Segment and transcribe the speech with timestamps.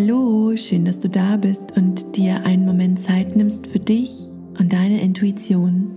[0.00, 4.12] Hallo, schön, dass du da bist und dir einen Moment Zeit nimmst für dich
[4.56, 5.96] und deine Intuition.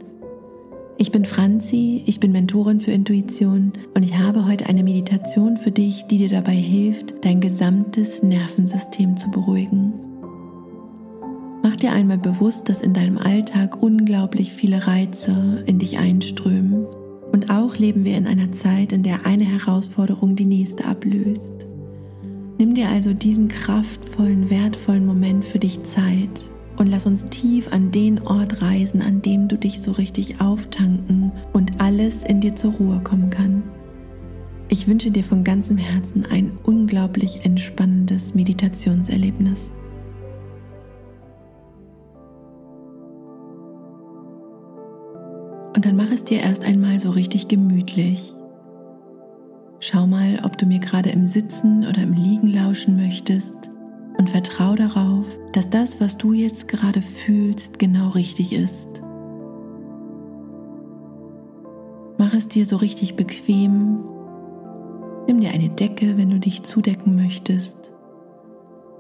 [0.98, 5.70] Ich bin Franzi, ich bin Mentorin für Intuition und ich habe heute eine Meditation für
[5.70, 9.94] dich, die dir dabei hilft, dein gesamtes Nervensystem zu beruhigen.
[11.62, 16.88] Mach dir einmal bewusst, dass in deinem Alltag unglaublich viele Reize in dich einströmen.
[17.32, 21.68] Und auch leben wir in einer Zeit, in der eine Herausforderung die nächste ablöst.
[22.62, 26.30] Nimm dir also diesen kraftvollen, wertvollen Moment für dich Zeit
[26.78, 31.32] und lass uns tief an den Ort reisen, an dem du dich so richtig auftanken
[31.54, 33.64] und alles in dir zur Ruhe kommen kann.
[34.70, 39.72] Ich wünsche dir von ganzem Herzen ein unglaublich entspannendes Meditationserlebnis.
[45.76, 48.36] Und dann mach es dir erst einmal so richtig gemütlich.
[49.84, 53.72] Schau mal, ob du mir gerade im Sitzen oder im Liegen lauschen möchtest
[54.20, 59.02] und vertrau darauf, dass das, was du jetzt gerade fühlst, genau richtig ist.
[62.20, 64.04] Mach es dir so richtig bequem.
[65.26, 67.92] Nimm dir eine Decke, wenn du dich zudecken möchtest.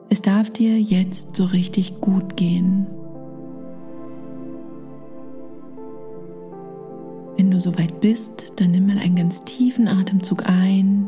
[0.09, 2.88] Es darf dir jetzt so richtig gut gehen.
[7.42, 11.08] Wenn du soweit bist, dann nimm mal einen ganz tiefen Atemzug ein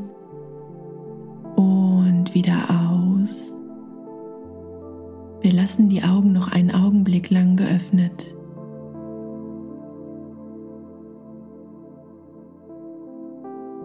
[1.56, 3.56] und wieder aus.
[5.42, 8.36] Wir lassen die Augen noch einen Augenblick lang geöffnet.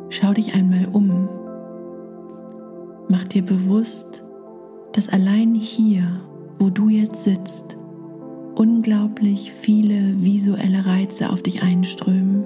[0.09, 1.29] Schau dich einmal um.
[3.11, 4.25] Mach dir bewusst,
[4.95, 6.23] dass allein hier,
[6.59, 7.77] wo du jetzt sitzt,
[8.55, 10.18] unglaublich viele
[11.09, 12.45] Reize auf dich einströmen.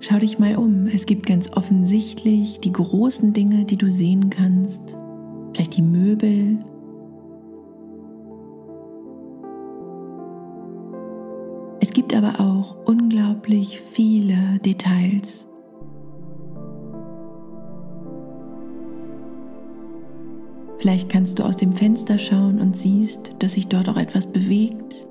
[0.00, 0.88] Schau dich mal um.
[0.88, 4.96] Es gibt ganz offensichtlich die großen Dinge, die du sehen kannst.
[5.54, 6.58] Vielleicht die Möbel.
[11.80, 15.46] Es gibt aber auch unglaublich viele Details.
[20.82, 25.06] Vielleicht kannst du aus dem Fenster schauen und siehst, dass sich dort auch etwas bewegt.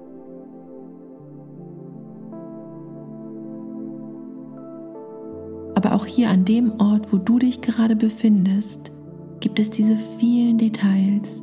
[5.76, 8.92] Aber auch hier an dem Ort, wo du dich gerade befindest,
[9.40, 11.42] gibt es diese vielen Details.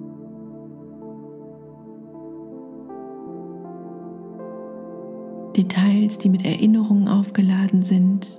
[5.57, 8.39] Details, die mit Erinnerungen aufgeladen sind.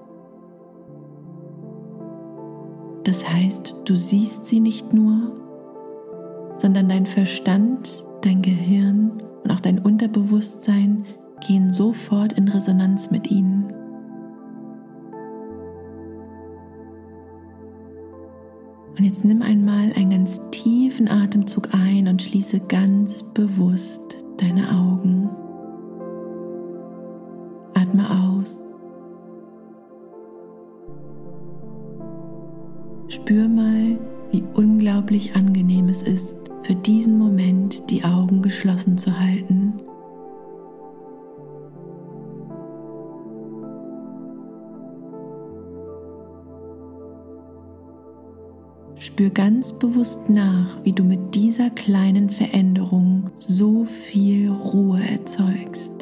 [3.05, 5.38] Das heißt, du siehst sie nicht nur,
[6.59, 9.11] sondern dein Verstand, dein Gehirn
[9.43, 11.05] und auch dein Unterbewusstsein
[11.47, 13.73] gehen sofort in Resonanz mit ihnen.
[18.97, 24.01] Und jetzt nimm einmal einen ganz tiefen Atemzug ein und schließe ganz bewusst
[24.35, 25.29] deine Augen.
[27.73, 28.61] Atme aus.
[33.07, 33.97] Spür mal,
[34.31, 39.73] wie unglaublich angenehm es ist, für diesen Moment die Augen geschlossen zu halten.
[48.93, 55.98] Spür ganz bewusst nach, wie du mit dieser kleinen Veränderung so viel Ruhe erzeugst.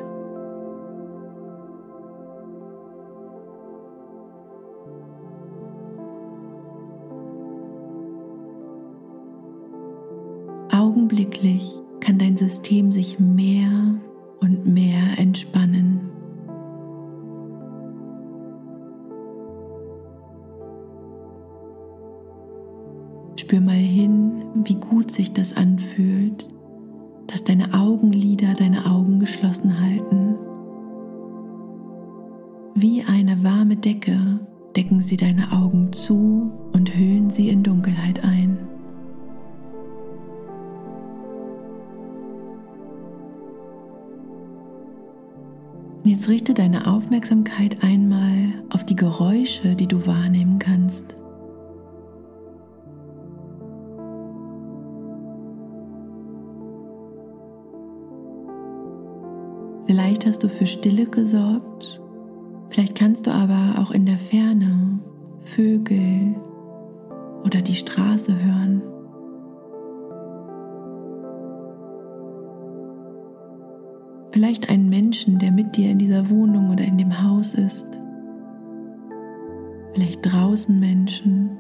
[10.98, 13.70] Augenblicklich kann dein System sich mehr
[14.42, 16.10] und mehr entspannen.
[23.36, 26.48] Spür mal hin, wie gut sich das anfühlt,
[27.28, 30.36] dass deine Augenlider deine Augen geschlossen halten.
[32.74, 34.40] Wie eine warme Decke
[34.76, 38.77] decken sie deine Augen zu und hüllen sie in Dunkelheit ein.
[46.08, 51.16] Jetzt richte deine Aufmerksamkeit einmal auf die Geräusche, die du wahrnehmen kannst.
[59.86, 62.02] Vielleicht hast du für Stille gesorgt,
[62.70, 65.00] vielleicht kannst du aber auch in der Ferne
[65.42, 66.36] Vögel
[67.44, 68.82] oder die Straße hören.
[74.38, 77.88] Vielleicht einen Menschen, der mit dir in dieser Wohnung oder in dem Haus ist.
[79.96, 81.58] vielleicht draußen Menschen.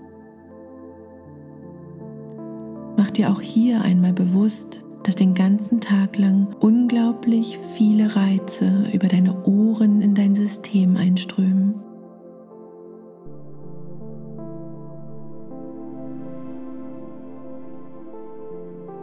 [2.96, 9.08] Mach dir auch hier einmal bewusst, dass den ganzen Tag lang unglaublich viele Reize über
[9.08, 11.74] deine Ohren in dein System einströmen.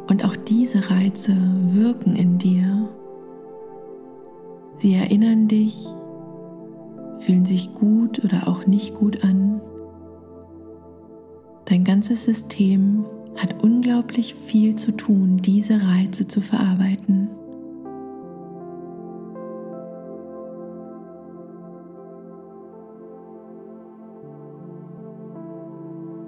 [0.08, 1.34] Und auch diese Reize
[1.72, 2.88] wirken in dir.
[4.78, 5.86] Sie erinnern dich,
[7.18, 9.60] fühlen sich gut oder auch nicht gut an.
[11.64, 13.04] Dein ganzes System
[13.36, 17.28] hat unglaublich viel zu tun, diese Reize zu verarbeiten.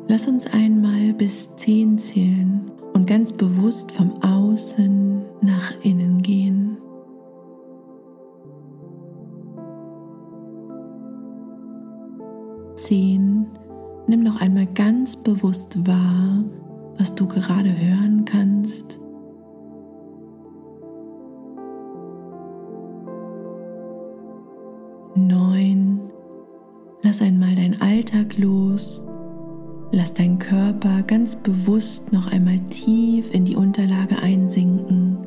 [0.09, 6.79] Lass uns einmal bis zehn zählen und ganz bewusst vom Außen nach innen gehen.
[12.87, 13.47] Zehn.
[14.07, 16.45] Nimm noch einmal ganz bewusst wahr,
[16.99, 19.01] was du gerade hören kannst.
[25.17, 26.01] Neun.
[27.03, 29.03] Lass einmal deinen Alltag los
[29.93, 35.19] Lass deinen Körper ganz bewusst noch einmal tief in die Unterlage einsinken.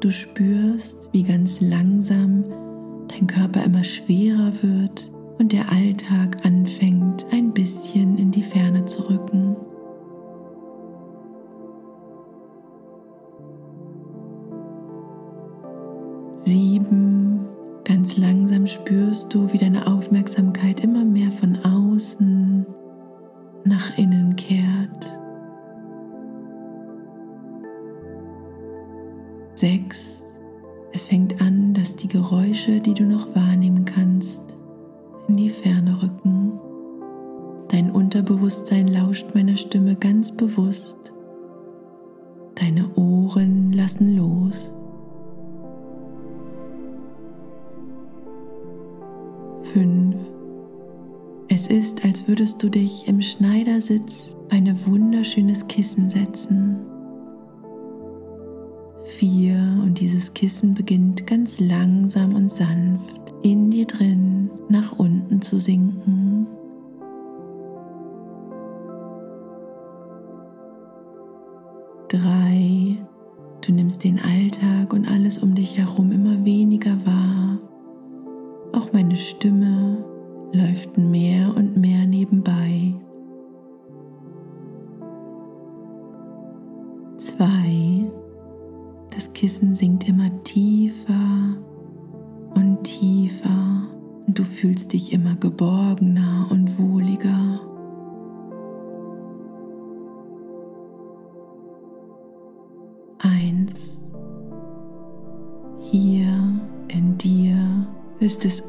[0.00, 2.44] Du spürst, wie ganz langsam
[3.08, 9.08] dein Körper immer schwerer wird und der Alltag anfängt ein bisschen in die Ferne zu
[9.08, 9.56] rücken.
[16.44, 17.46] Sieben.
[17.84, 22.66] Ganz langsam spürst du, wie deine Aufmerksamkeit immer mehr von außen
[23.64, 24.69] nach innen kehrt.
[29.60, 30.22] Sechs.
[30.90, 34.42] Es fängt an, dass die Geräusche, die du noch wahrnehmen kannst,
[35.28, 36.58] in die Ferne rücken.
[37.68, 41.12] Dein Unterbewusstsein lauscht meiner Stimme ganz bewusst.
[42.54, 44.74] Deine Ohren lassen los.
[49.74, 50.16] 5.
[51.48, 56.89] Es ist, als würdest du dich im Schneidersitz bei ein wunderschönes Kissen setzen.
[60.00, 66.46] Dieses Kissen beginnt ganz langsam und sanft in dir drin nach unten zu sinken.
[72.08, 72.96] Drei,
[73.60, 77.60] du nimmst den Alltag und alles um dich herum immer weniger wahr
[78.72, 80.04] auch meine Stimme
[80.52, 82.94] läuft mehr und mehr nebenbei.
[89.40, 91.56] Kissen sinkt immer tiefer
[92.54, 93.88] und tiefer
[94.26, 97.58] und du fühlst dich immer geborgener und wohliger.
[103.20, 104.02] Eins.
[105.78, 107.86] Hier in dir
[108.18, 108.60] ist es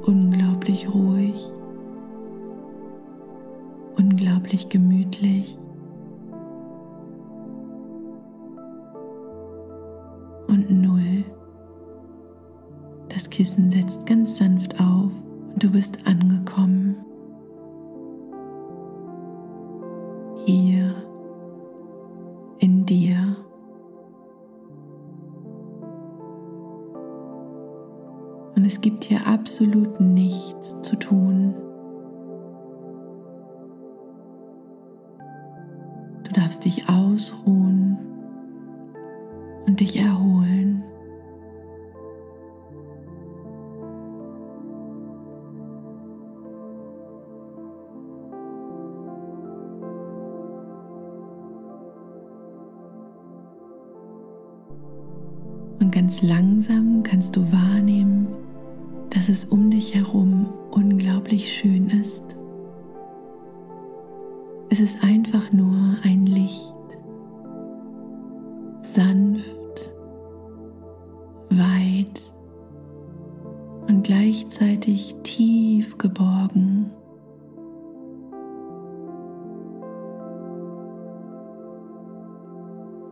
[10.48, 11.24] Und null.
[13.10, 15.12] Das Kissen setzt ganz sanft auf
[15.54, 16.96] und du bist angekommen.
[20.46, 20.94] Hier
[22.60, 23.36] in dir.
[28.62, 30.00] und es gibt hier absolut
[55.82, 58.28] Und ganz langsam kannst du wahrnehmen,
[59.10, 62.24] dass es um dich herum unglaublich schön ist.
[64.70, 66.76] Es ist einfach nur ein Licht,
[68.84, 69.92] sanft,
[71.50, 72.22] weit
[73.88, 76.92] und gleichzeitig tief geborgen.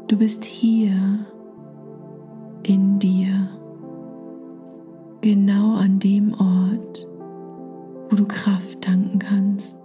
[0.08, 1.09] Du bist hier
[8.20, 9.78] du Kraft tanken kannst.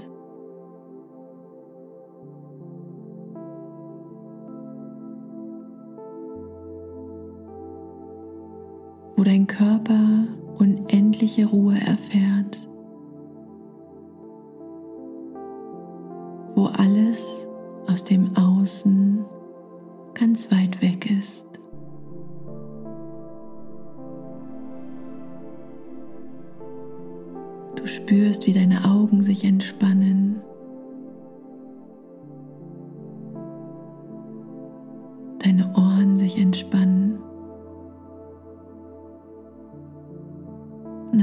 [9.17, 10.27] Wo dein Körper
[10.59, 12.69] unendliche Ruhe erfährt.
[16.57, 17.34] Wo alles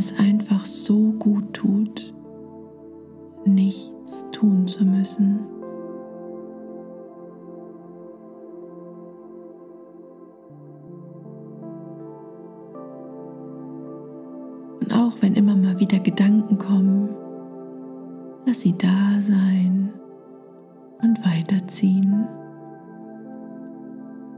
[0.02, 2.12] es einfach so gut tut,
[3.46, 5.42] nichts tun zu müssen.
[14.92, 17.10] auch wenn immer mal wieder Gedanken kommen,
[18.46, 19.94] lass sie da sein
[21.02, 22.28] und weiterziehen.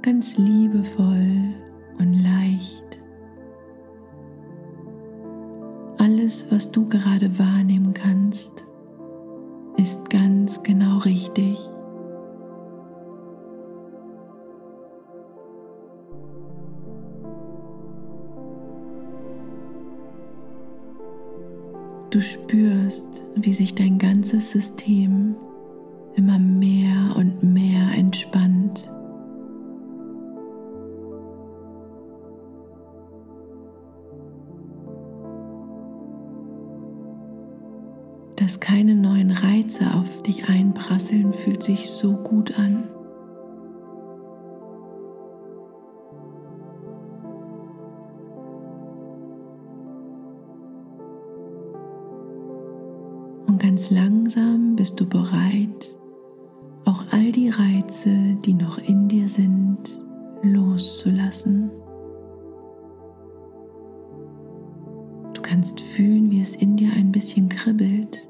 [0.01, 1.53] Ganz liebevoll
[1.99, 3.02] und leicht.
[6.23, 8.63] Alles, was du gerade wahrnehmen kannst,
[9.75, 11.59] ist ganz genau richtig.
[22.09, 25.35] Du spürst, wie sich dein ganzes System
[26.15, 28.89] immer mehr und mehr entspannt.
[38.43, 42.83] Dass keine neuen Reize auf dich einprasseln, fühlt sich so gut an.
[53.47, 55.95] Und ganz langsam bist du bereit,
[56.83, 60.01] auch all die Reize, die noch in dir sind,
[60.41, 61.71] loszulassen.
[65.33, 68.27] Du kannst fühlen, wie es in dir ein bisschen kribbelt.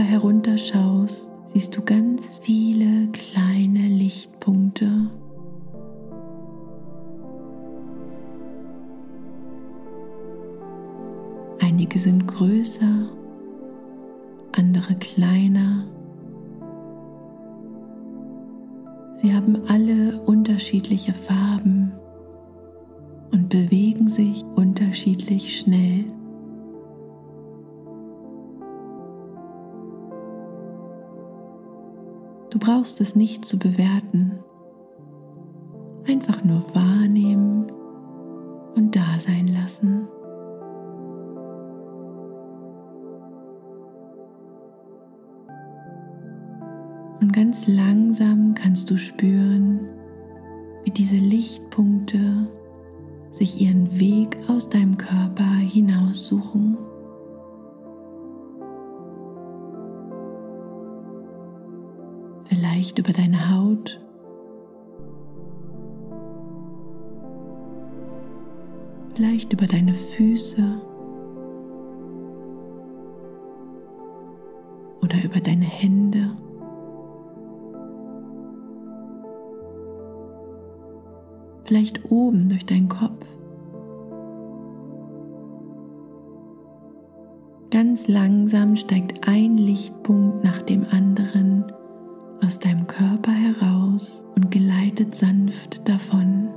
[0.00, 5.10] Körper herunterschaust, siehst du ganz viele kleine Lichtpunkte
[11.60, 13.10] Einige sind größer,
[14.52, 15.39] andere kleiner.
[32.70, 34.38] Brauchst es nicht zu bewerten,
[36.06, 37.66] einfach nur wahrnehmen
[38.76, 40.06] und da sein lassen.
[47.20, 49.80] Und ganz langsam kannst du spüren,
[50.84, 52.46] wie diese Lichtpunkte
[53.32, 56.78] sich ihren Weg aus deinem Körper hinaussuchen.
[62.50, 63.98] Vielleicht über deine Haut.
[69.14, 70.82] Vielleicht über deine Füße.
[75.00, 76.36] Oder über deine Hände.
[81.70, 83.24] vielleicht oben durch deinen Kopf.
[87.70, 91.66] Ganz langsam steigt ein Lichtpunkt nach dem anderen
[92.44, 96.48] aus deinem Körper heraus und gleitet sanft davon.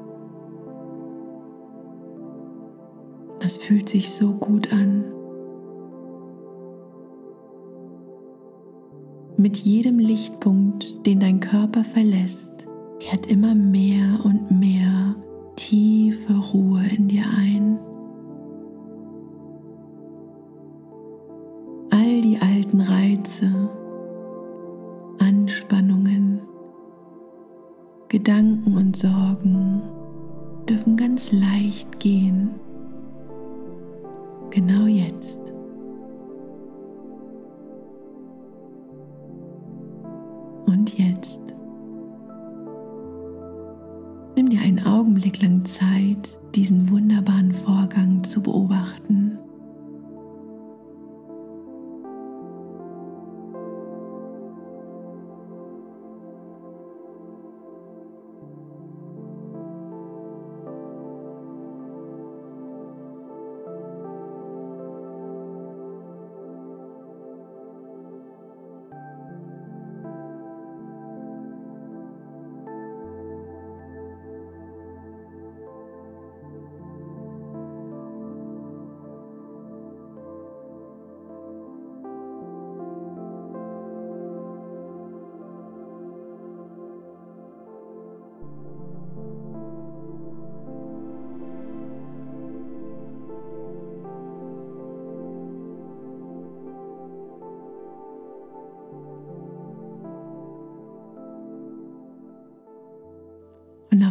[3.40, 5.04] Das fühlt sich so gut an.
[9.36, 12.68] Mit jedem Lichtpunkt, den dein Körper verlässt,
[13.00, 15.16] kehrt immer mehr und mehr
[15.58, 17.80] tiefe Ruhe in dir ein.
[21.90, 23.70] All die alten Reize,
[28.14, 29.82] Gedanken und Sorgen
[30.70, 32.52] dürfen ganz leicht gehen.
[34.52, 35.40] Genau jetzt.
[40.68, 41.42] Und jetzt.
[44.36, 49.33] Nimm dir einen Augenblick lang Zeit, diesen wunderbaren Vorgang zu beobachten.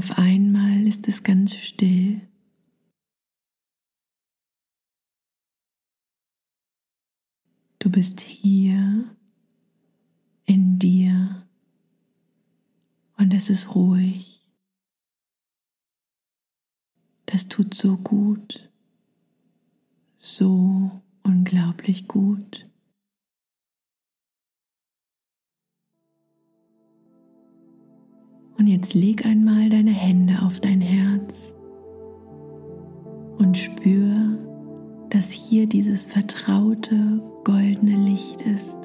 [0.03, 2.23] Auf einmal ist es ganz still.
[7.79, 9.17] Du bist hier
[10.45, 11.47] in dir
[13.17, 14.45] und es ist ruhig.
[17.27, 18.73] Das tut so gut,
[20.17, 22.69] so unglaublich gut.
[28.62, 31.52] Und jetzt leg einmal deine Hände auf dein Herz
[33.38, 34.38] und spür,
[35.11, 38.78] dass hier dieses vertraute goldene Licht ist.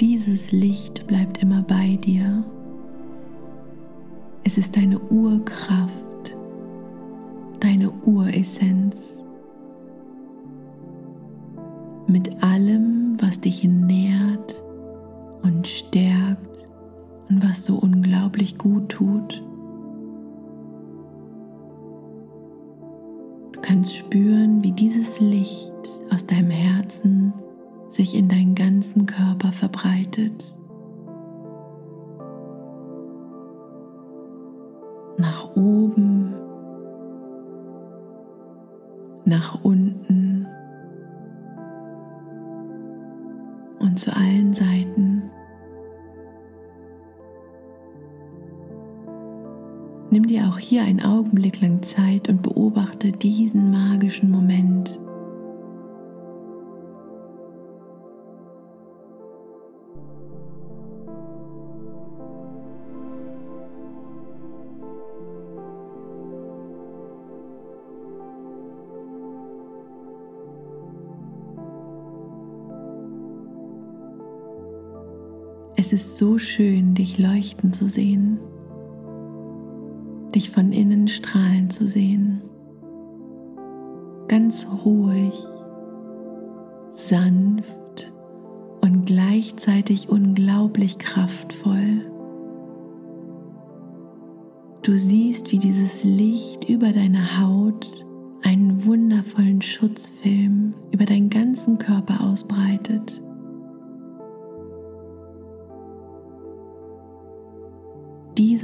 [0.00, 2.42] Dieses Licht bleibt immer bei dir.
[4.42, 6.36] Es ist deine Urkraft,
[7.60, 9.22] deine Uressenz.
[12.08, 14.54] Mit allem, was dich nährt
[15.42, 16.68] und stärkt
[17.28, 19.42] und was so unglaublich gut tut.
[23.52, 25.72] Du kannst spüren, wie dieses Licht
[26.12, 27.32] aus deinem Herzen
[27.90, 30.54] sich in deinen ganzen Körper verbreitet.
[35.18, 36.34] Nach oben,
[39.24, 39.95] nach unten
[43.96, 45.30] zu allen Seiten.
[50.10, 54.98] Nimm dir auch hier einen Augenblick lang Zeit und beobachte diesen magischen Moment.
[75.86, 78.40] Es ist so schön, dich leuchten zu sehen,
[80.34, 82.42] dich von innen strahlen zu sehen.
[84.26, 85.32] Ganz ruhig,
[86.92, 88.12] sanft
[88.80, 92.10] und gleichzeitig unglaublich kraftvoll.
[94.82, 98.04] Du siehst, wie dieses Licht über deine Haut
[98.42, 103.22] einen wundervollen Schutzfilm über deinen ganzen Körper ausbreitet.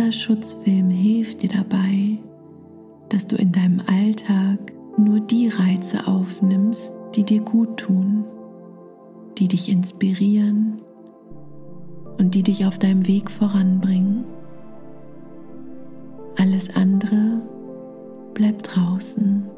[0.02, 2.18] Dieser Schutzfilm hilft dir dabei,
[3.08, 8.24] dass du in deinem Alltag nur die Reize aufnimmst, die dir gut tun,
[9.38, 10.82] die dich inspirieren
[12.18, 14.24] und die dich auf deinem Weg voranbringen.
[16.36, 17.40] Alles andere
[18.34, 19.51] bleibt draußen.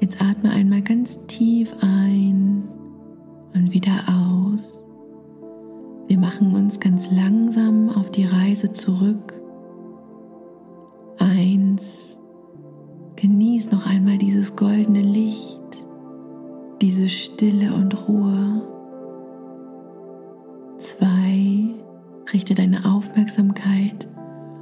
[0.00, 2.68] Jetzt atme einmal ganz tief ein
[3.54, 4.84] und wieder aus.
[6.06, 9.34] Wir machen uns ganz langsam auf die Reise zurück.
[11.18, 12.16] Eins.
[13.16, 15.58] Genieß noch einmal dieses goldene Licht,
[16.82, 18.62] diese Stille und Ruhe.
[20.78, 21.74] Zwei.
[22.32, 24.06] Richte deine Aufmerksamkeit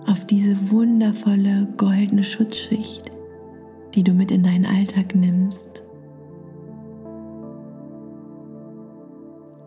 [0.06, 3.13] auf diese wundervolle goldene Schutzschicht
[3.94, 5.82] die du mit in deinen Alltag nimmst.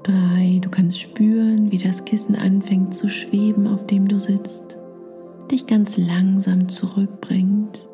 [0.03, 4.77] Drei, du kannst spüren, wie das Kissen anfängt zu schweben, auf dem du sitzt,
[5.51, 7.87] dich ganz langsam zurückbringt.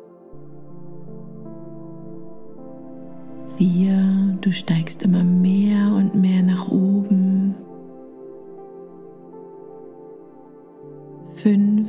[3.56, 7.54] Vier, du steigst immer mehr und mehr nach oben.
[11.34, 11.88] Fünf,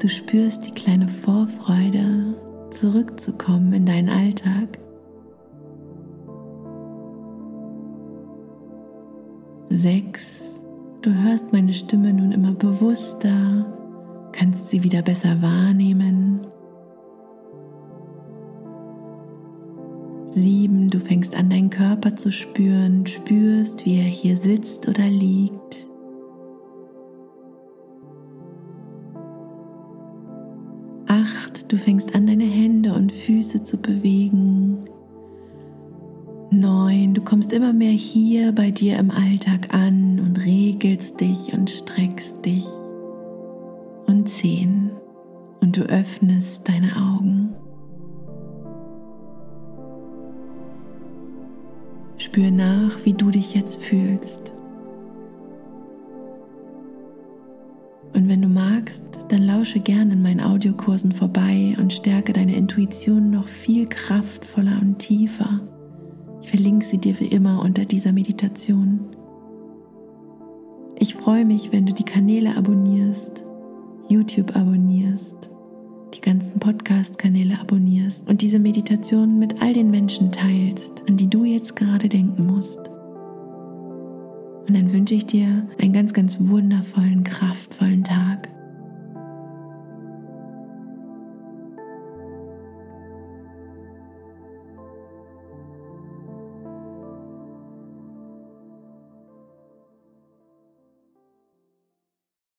[0.00, 2.34] du spürst die kleine Vorfreude,
[2.74, 4.78] zurückzukommen in deinen Alltag.
[9.70, 10.62] Sechs,
[11.02, 13.66] du hörst meine Stimme nun immer bewusster,
[14.32, 16.46] kannst sie wieder besser wahrnehmen.
[20.28, 25.84] Sieben, du fängst an, deinen Körper zu spüren, spürst, wie er hier sitzt oder liegt.
[31.74, 32.23] Du fängst an,
[33.24, 34.84] Füße zu bewegen.
[36.50, 41.70] Neun, du kommst immer mehr hier bei dir im Alltag an und regelst dich und
[41.70, 42.66] streckst dich.
[44.06, 44.90] Und zehn,
[45.60, 47.54] und du öffnest deine Augen.
[52.18, 54.52] Spür nach, wie du dich jetzt fühlst.
[58.14, 63.30] Und wenn du magst, dann lausche gerne in meinen Audiokursen vorbei und stärke deine Intuition
[63.30, 65.60] noch viel kraftvoller und tiefer.
[66.40, 69.00] Ich verlinke sie dir wie immer unter dieser Meditation.
[70.96, 73.44] Ich freue mich, wenn du die Kanäle abonnierst,
[74.08, 75.50] YouTube abonnierst,
[76.14, 81.44] die ganzen Podcast-Kanäle abonnierst und diese Meditation mit all den Menschen teilst, an die du
[81.44, 82.93] jetzt gerade denken musst.
[84.66, 88.53] Und dann wünsche ich dir einen ganz, ganz wundervollen, kraftvollen Tag.